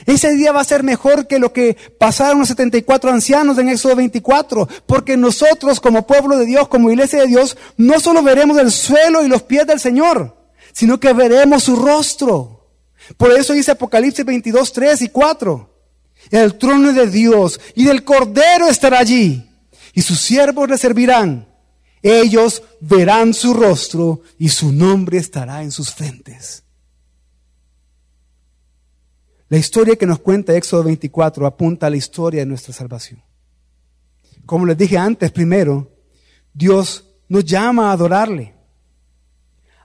[0.05, 3.97] Ese día va a ser mejor que lo que pasaron los 74 ancianos en Éxodo
[3.97, 8.70] 24, porque nosotros como pueblo de Dios, como iglesia de Dios, no solo veremos el
[8.70, 10.37] suelo y los pies del Señor,
[10.72, 12.68] sino que veremos su rostro.
[13.16, 15.74] Por eso dice Apocalipsis 22, 3 y 4.
[16.30, 19.49] El trono de Dios y del Cordero estará allí,
[19.95, 21.49] y sus siervos le servirán.
[22.03, 26.66] Ellos verán su rostro y su nombre estará en sus frentes.
[29.49, 33.22] La historia que nos cuenta Éxodo 24 apunta a la historia de nuestra salvación.
[34.44, 35.92] Como les dije antes, primero,
[36.53, 38.55] Dios nos llama a adorarle,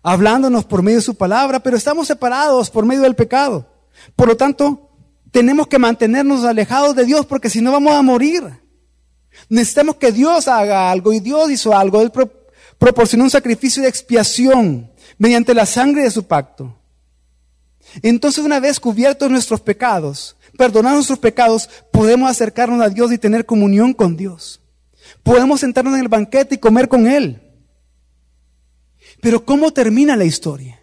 [0.02, 3.68] hablándonos por medio de su palabra, pero estamos separados por medio del pecado.
[4.16, 4.90] Por lo tanto,
[5.32, 8.44] tenemos que mantenernos alejados de Dios porque si no vamos a morir.
[9.48, 12.02] Necesitamos que Dios haga algo y Dios hizo algo.
[12.02, 12.12] Él
[12.78, 16.81] proporcionó un sacrificio de expiación mediante la sangre de su pacto.
[18.02, 23.46] Entonces una vez cubiertos nuestros pecados, perdonados nuestros pecados, podemos acercarnos a Dios y tener
[23.46, 24.62] comunión con Dios.
[25.24, 27.42] Podemos sentarnos en el banquete y comer con Él.
[29.22, 30.82] Pero ¿cómo termina la historia?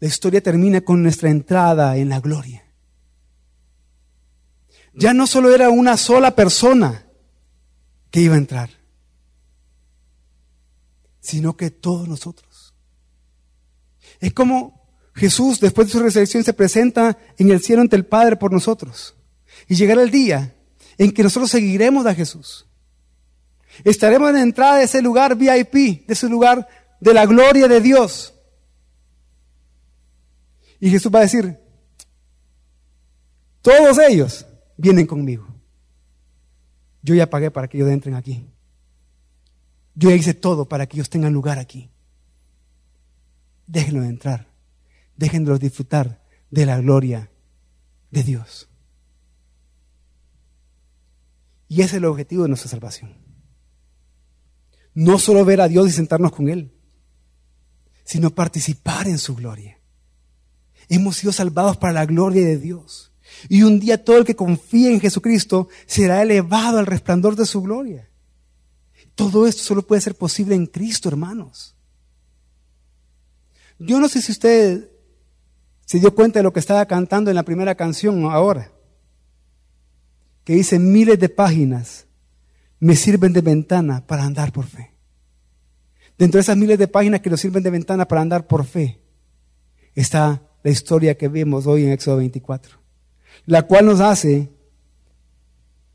[0.00, 2.64] La historia termina con nuestra entrada en la gloria.
[4.94, 7.06] Ya no solo era una sola persona
[8.10, 8.70] que iba a entrar,
[11.20, 12.53] sino que todos nosotros.
[14.24, 18.36] Es como Jesús, después de su resurrección, se presenta en el cielo ante el Padre
[18.36, 19.14] por nosotros.
[19.68, 20.56] Y llegará el día
[20.96, 22.66] en que nosotros seguiremos a Jesús.
[23.84, 26.66] Estaremos en la entrada de ese lugar VIP, de ese lugar
[27.00, 28.32] de la gloria de Dios.
[30.80, 31.58] Y Jesús va a decir,
[33.60, 34.46] todos ellos
[34.78, 35.46] vienen conmigo.
[37.02, 38.46] Yo ya pagué para que ellos entren aquí.
[39.94, 41.90] Yo ya hice todo para que ellos tengan lugar aquí
[43.66, 44.48] déjenlo entrar,
[45.16, 47.30] déjenlos disfrutar de la gloria
[48.10, 48.68] de Dios.
[51.68, 53.16] Y ese es el objetivo de nuestra salvación.
[54.94, 56.72] No solo ver a Dios y sentarnos con Él,
[58.04, 59.80] sino participar en su gloria.
[60.88, 63.12] Hemos sido salvados para la gloria de Dios.
[63.48, 67.62] Y un día todo el que confíe en Jesucristo será elevado al resplandor de su
[67.62, 68.10] gloria.
[69.14, 71.74] Todo esto solo puede ser posible en Cristo, hermanos.
[73.78, 74.90] Yo no sé si usted
[75.84, 78.72] se dio cuenta de lo que estaba cantando en la primera canción ahora,
[80.44, 82.06] que dice miles de páginas
[82.80, 84.92] me sirven de ventana para andar por fe.
[86.18, 89.00] Dentro de esas miles de páginas que nos sirven de ventana para andar por fe,
[89.94, 92.78] está la historia que vemos hoy en Éxodo 24,
[93.46, 94.50] la cual nos hace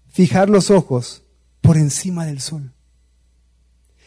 [0.07, 1.23] fijar los ojos
[1.61, 2.73] por encima del sol.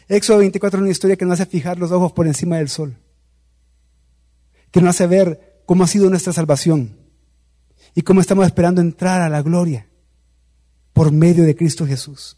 [0.08, 3.01] Éxodo 24 es una historia que nos hace fijar los ojos por encima del sol
[4.72, 6.96] que nos hace ver cómo ha sido nuestra salvación
[7.94, 9.86] y cómo estamos esperando entrar a la gloria
[10.92, 12.36] por medio de Cristo Jesús.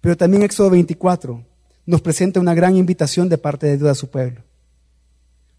[0.00, 1.44] Pero también Éxodo 24
[1.86, 4.42] nos presenta una gran invitación de parte de Dios a su pueblo.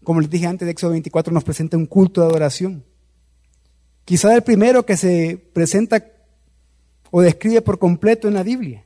[0.04, 2.84] Como les dije antes, Éxodo 24 nos presenta un culto de adoración.
[4.04, 6.04] Quizá el primero que se presenta
[7.10, 8.84] o describe por completo en la Biblia.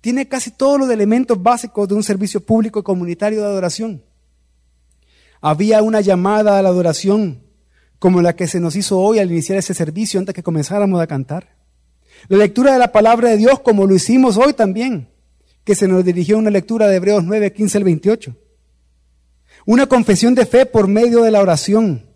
[0.00, 4.02] Tiene casi todos los elementos básicos de un servicio público y comunitario de adoración.
[5.42, 7.42] Había una llamada a la adoración
[7.98, 11.06] como la que se nos hizo hoy al iniciar ese servicio antes que comenzáramos a
[11.06, 11.56] cantar.
[12.28, 15.08] La lectura de la palabra de Dios como lo hicimos hoy también,
[15.64, 18.36] que se nos dirigió una lectura de Hebreos 9, 15 al 28.
[19.66, 22.06] una confesión de fe por medio de la oración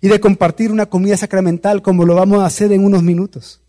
[0.00, 3.62] y de compartir una comida sacramental como lo vamos a hacer en unos minutos.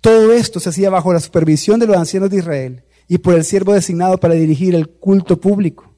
[0.00, 3.44] Todo esto se hacía bajo la supervisión de los ancianos de Israel y por el
[3.44, 5.89] siervo designado para dirigir el culto público.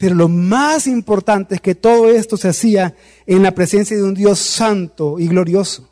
[0.00, 2.96] Pero lo más importante es que todo esto se hacía
[3.26, 5.90] en la presencia de un Dios santo y glorioso.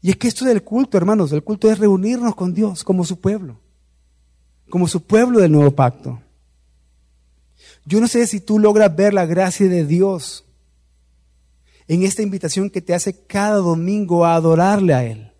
[0.00, 3.18] Y es que esto del culto, hermanos, el culto es reunirnos con Dios como su
[3.20, 3.58] pueblo,
[4.68, 6.22] como su pueblo del nuevo pacto.
[7.84, 10.44] Yo no sé si tú logras ver la gracia de Dios
[11.88, 15.32] en esta invitación que te hace cada domingo a adorarle a Él.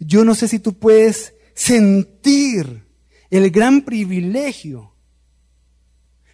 [0.00, 2.86] Yo no sé si tú puedes sentir
[3.28, 4.91] el gran privilegio,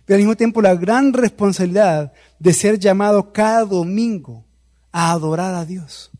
[0.08, 4.42] pero al mismo tiempo la gran responsabilidad de ser llamado cada domingo
[4.90, 6.10] a adorar a Dios.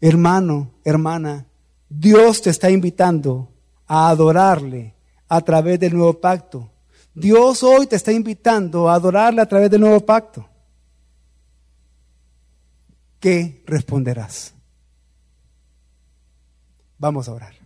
[0.00, 1.44] Hermano, hermana,
[1.86, 3.52] Dios te está invitando
[3.86, 4.94] a adorarle
[5.28, 6.72] a través del nuevo pacto.
[7.12, 10.48] Dios hoy te está invitando a adorarle a través del nuevo pacto.
[13.18, 14.54] ¿Qué responderás?
[16.96, 17.59] Vamos a orar.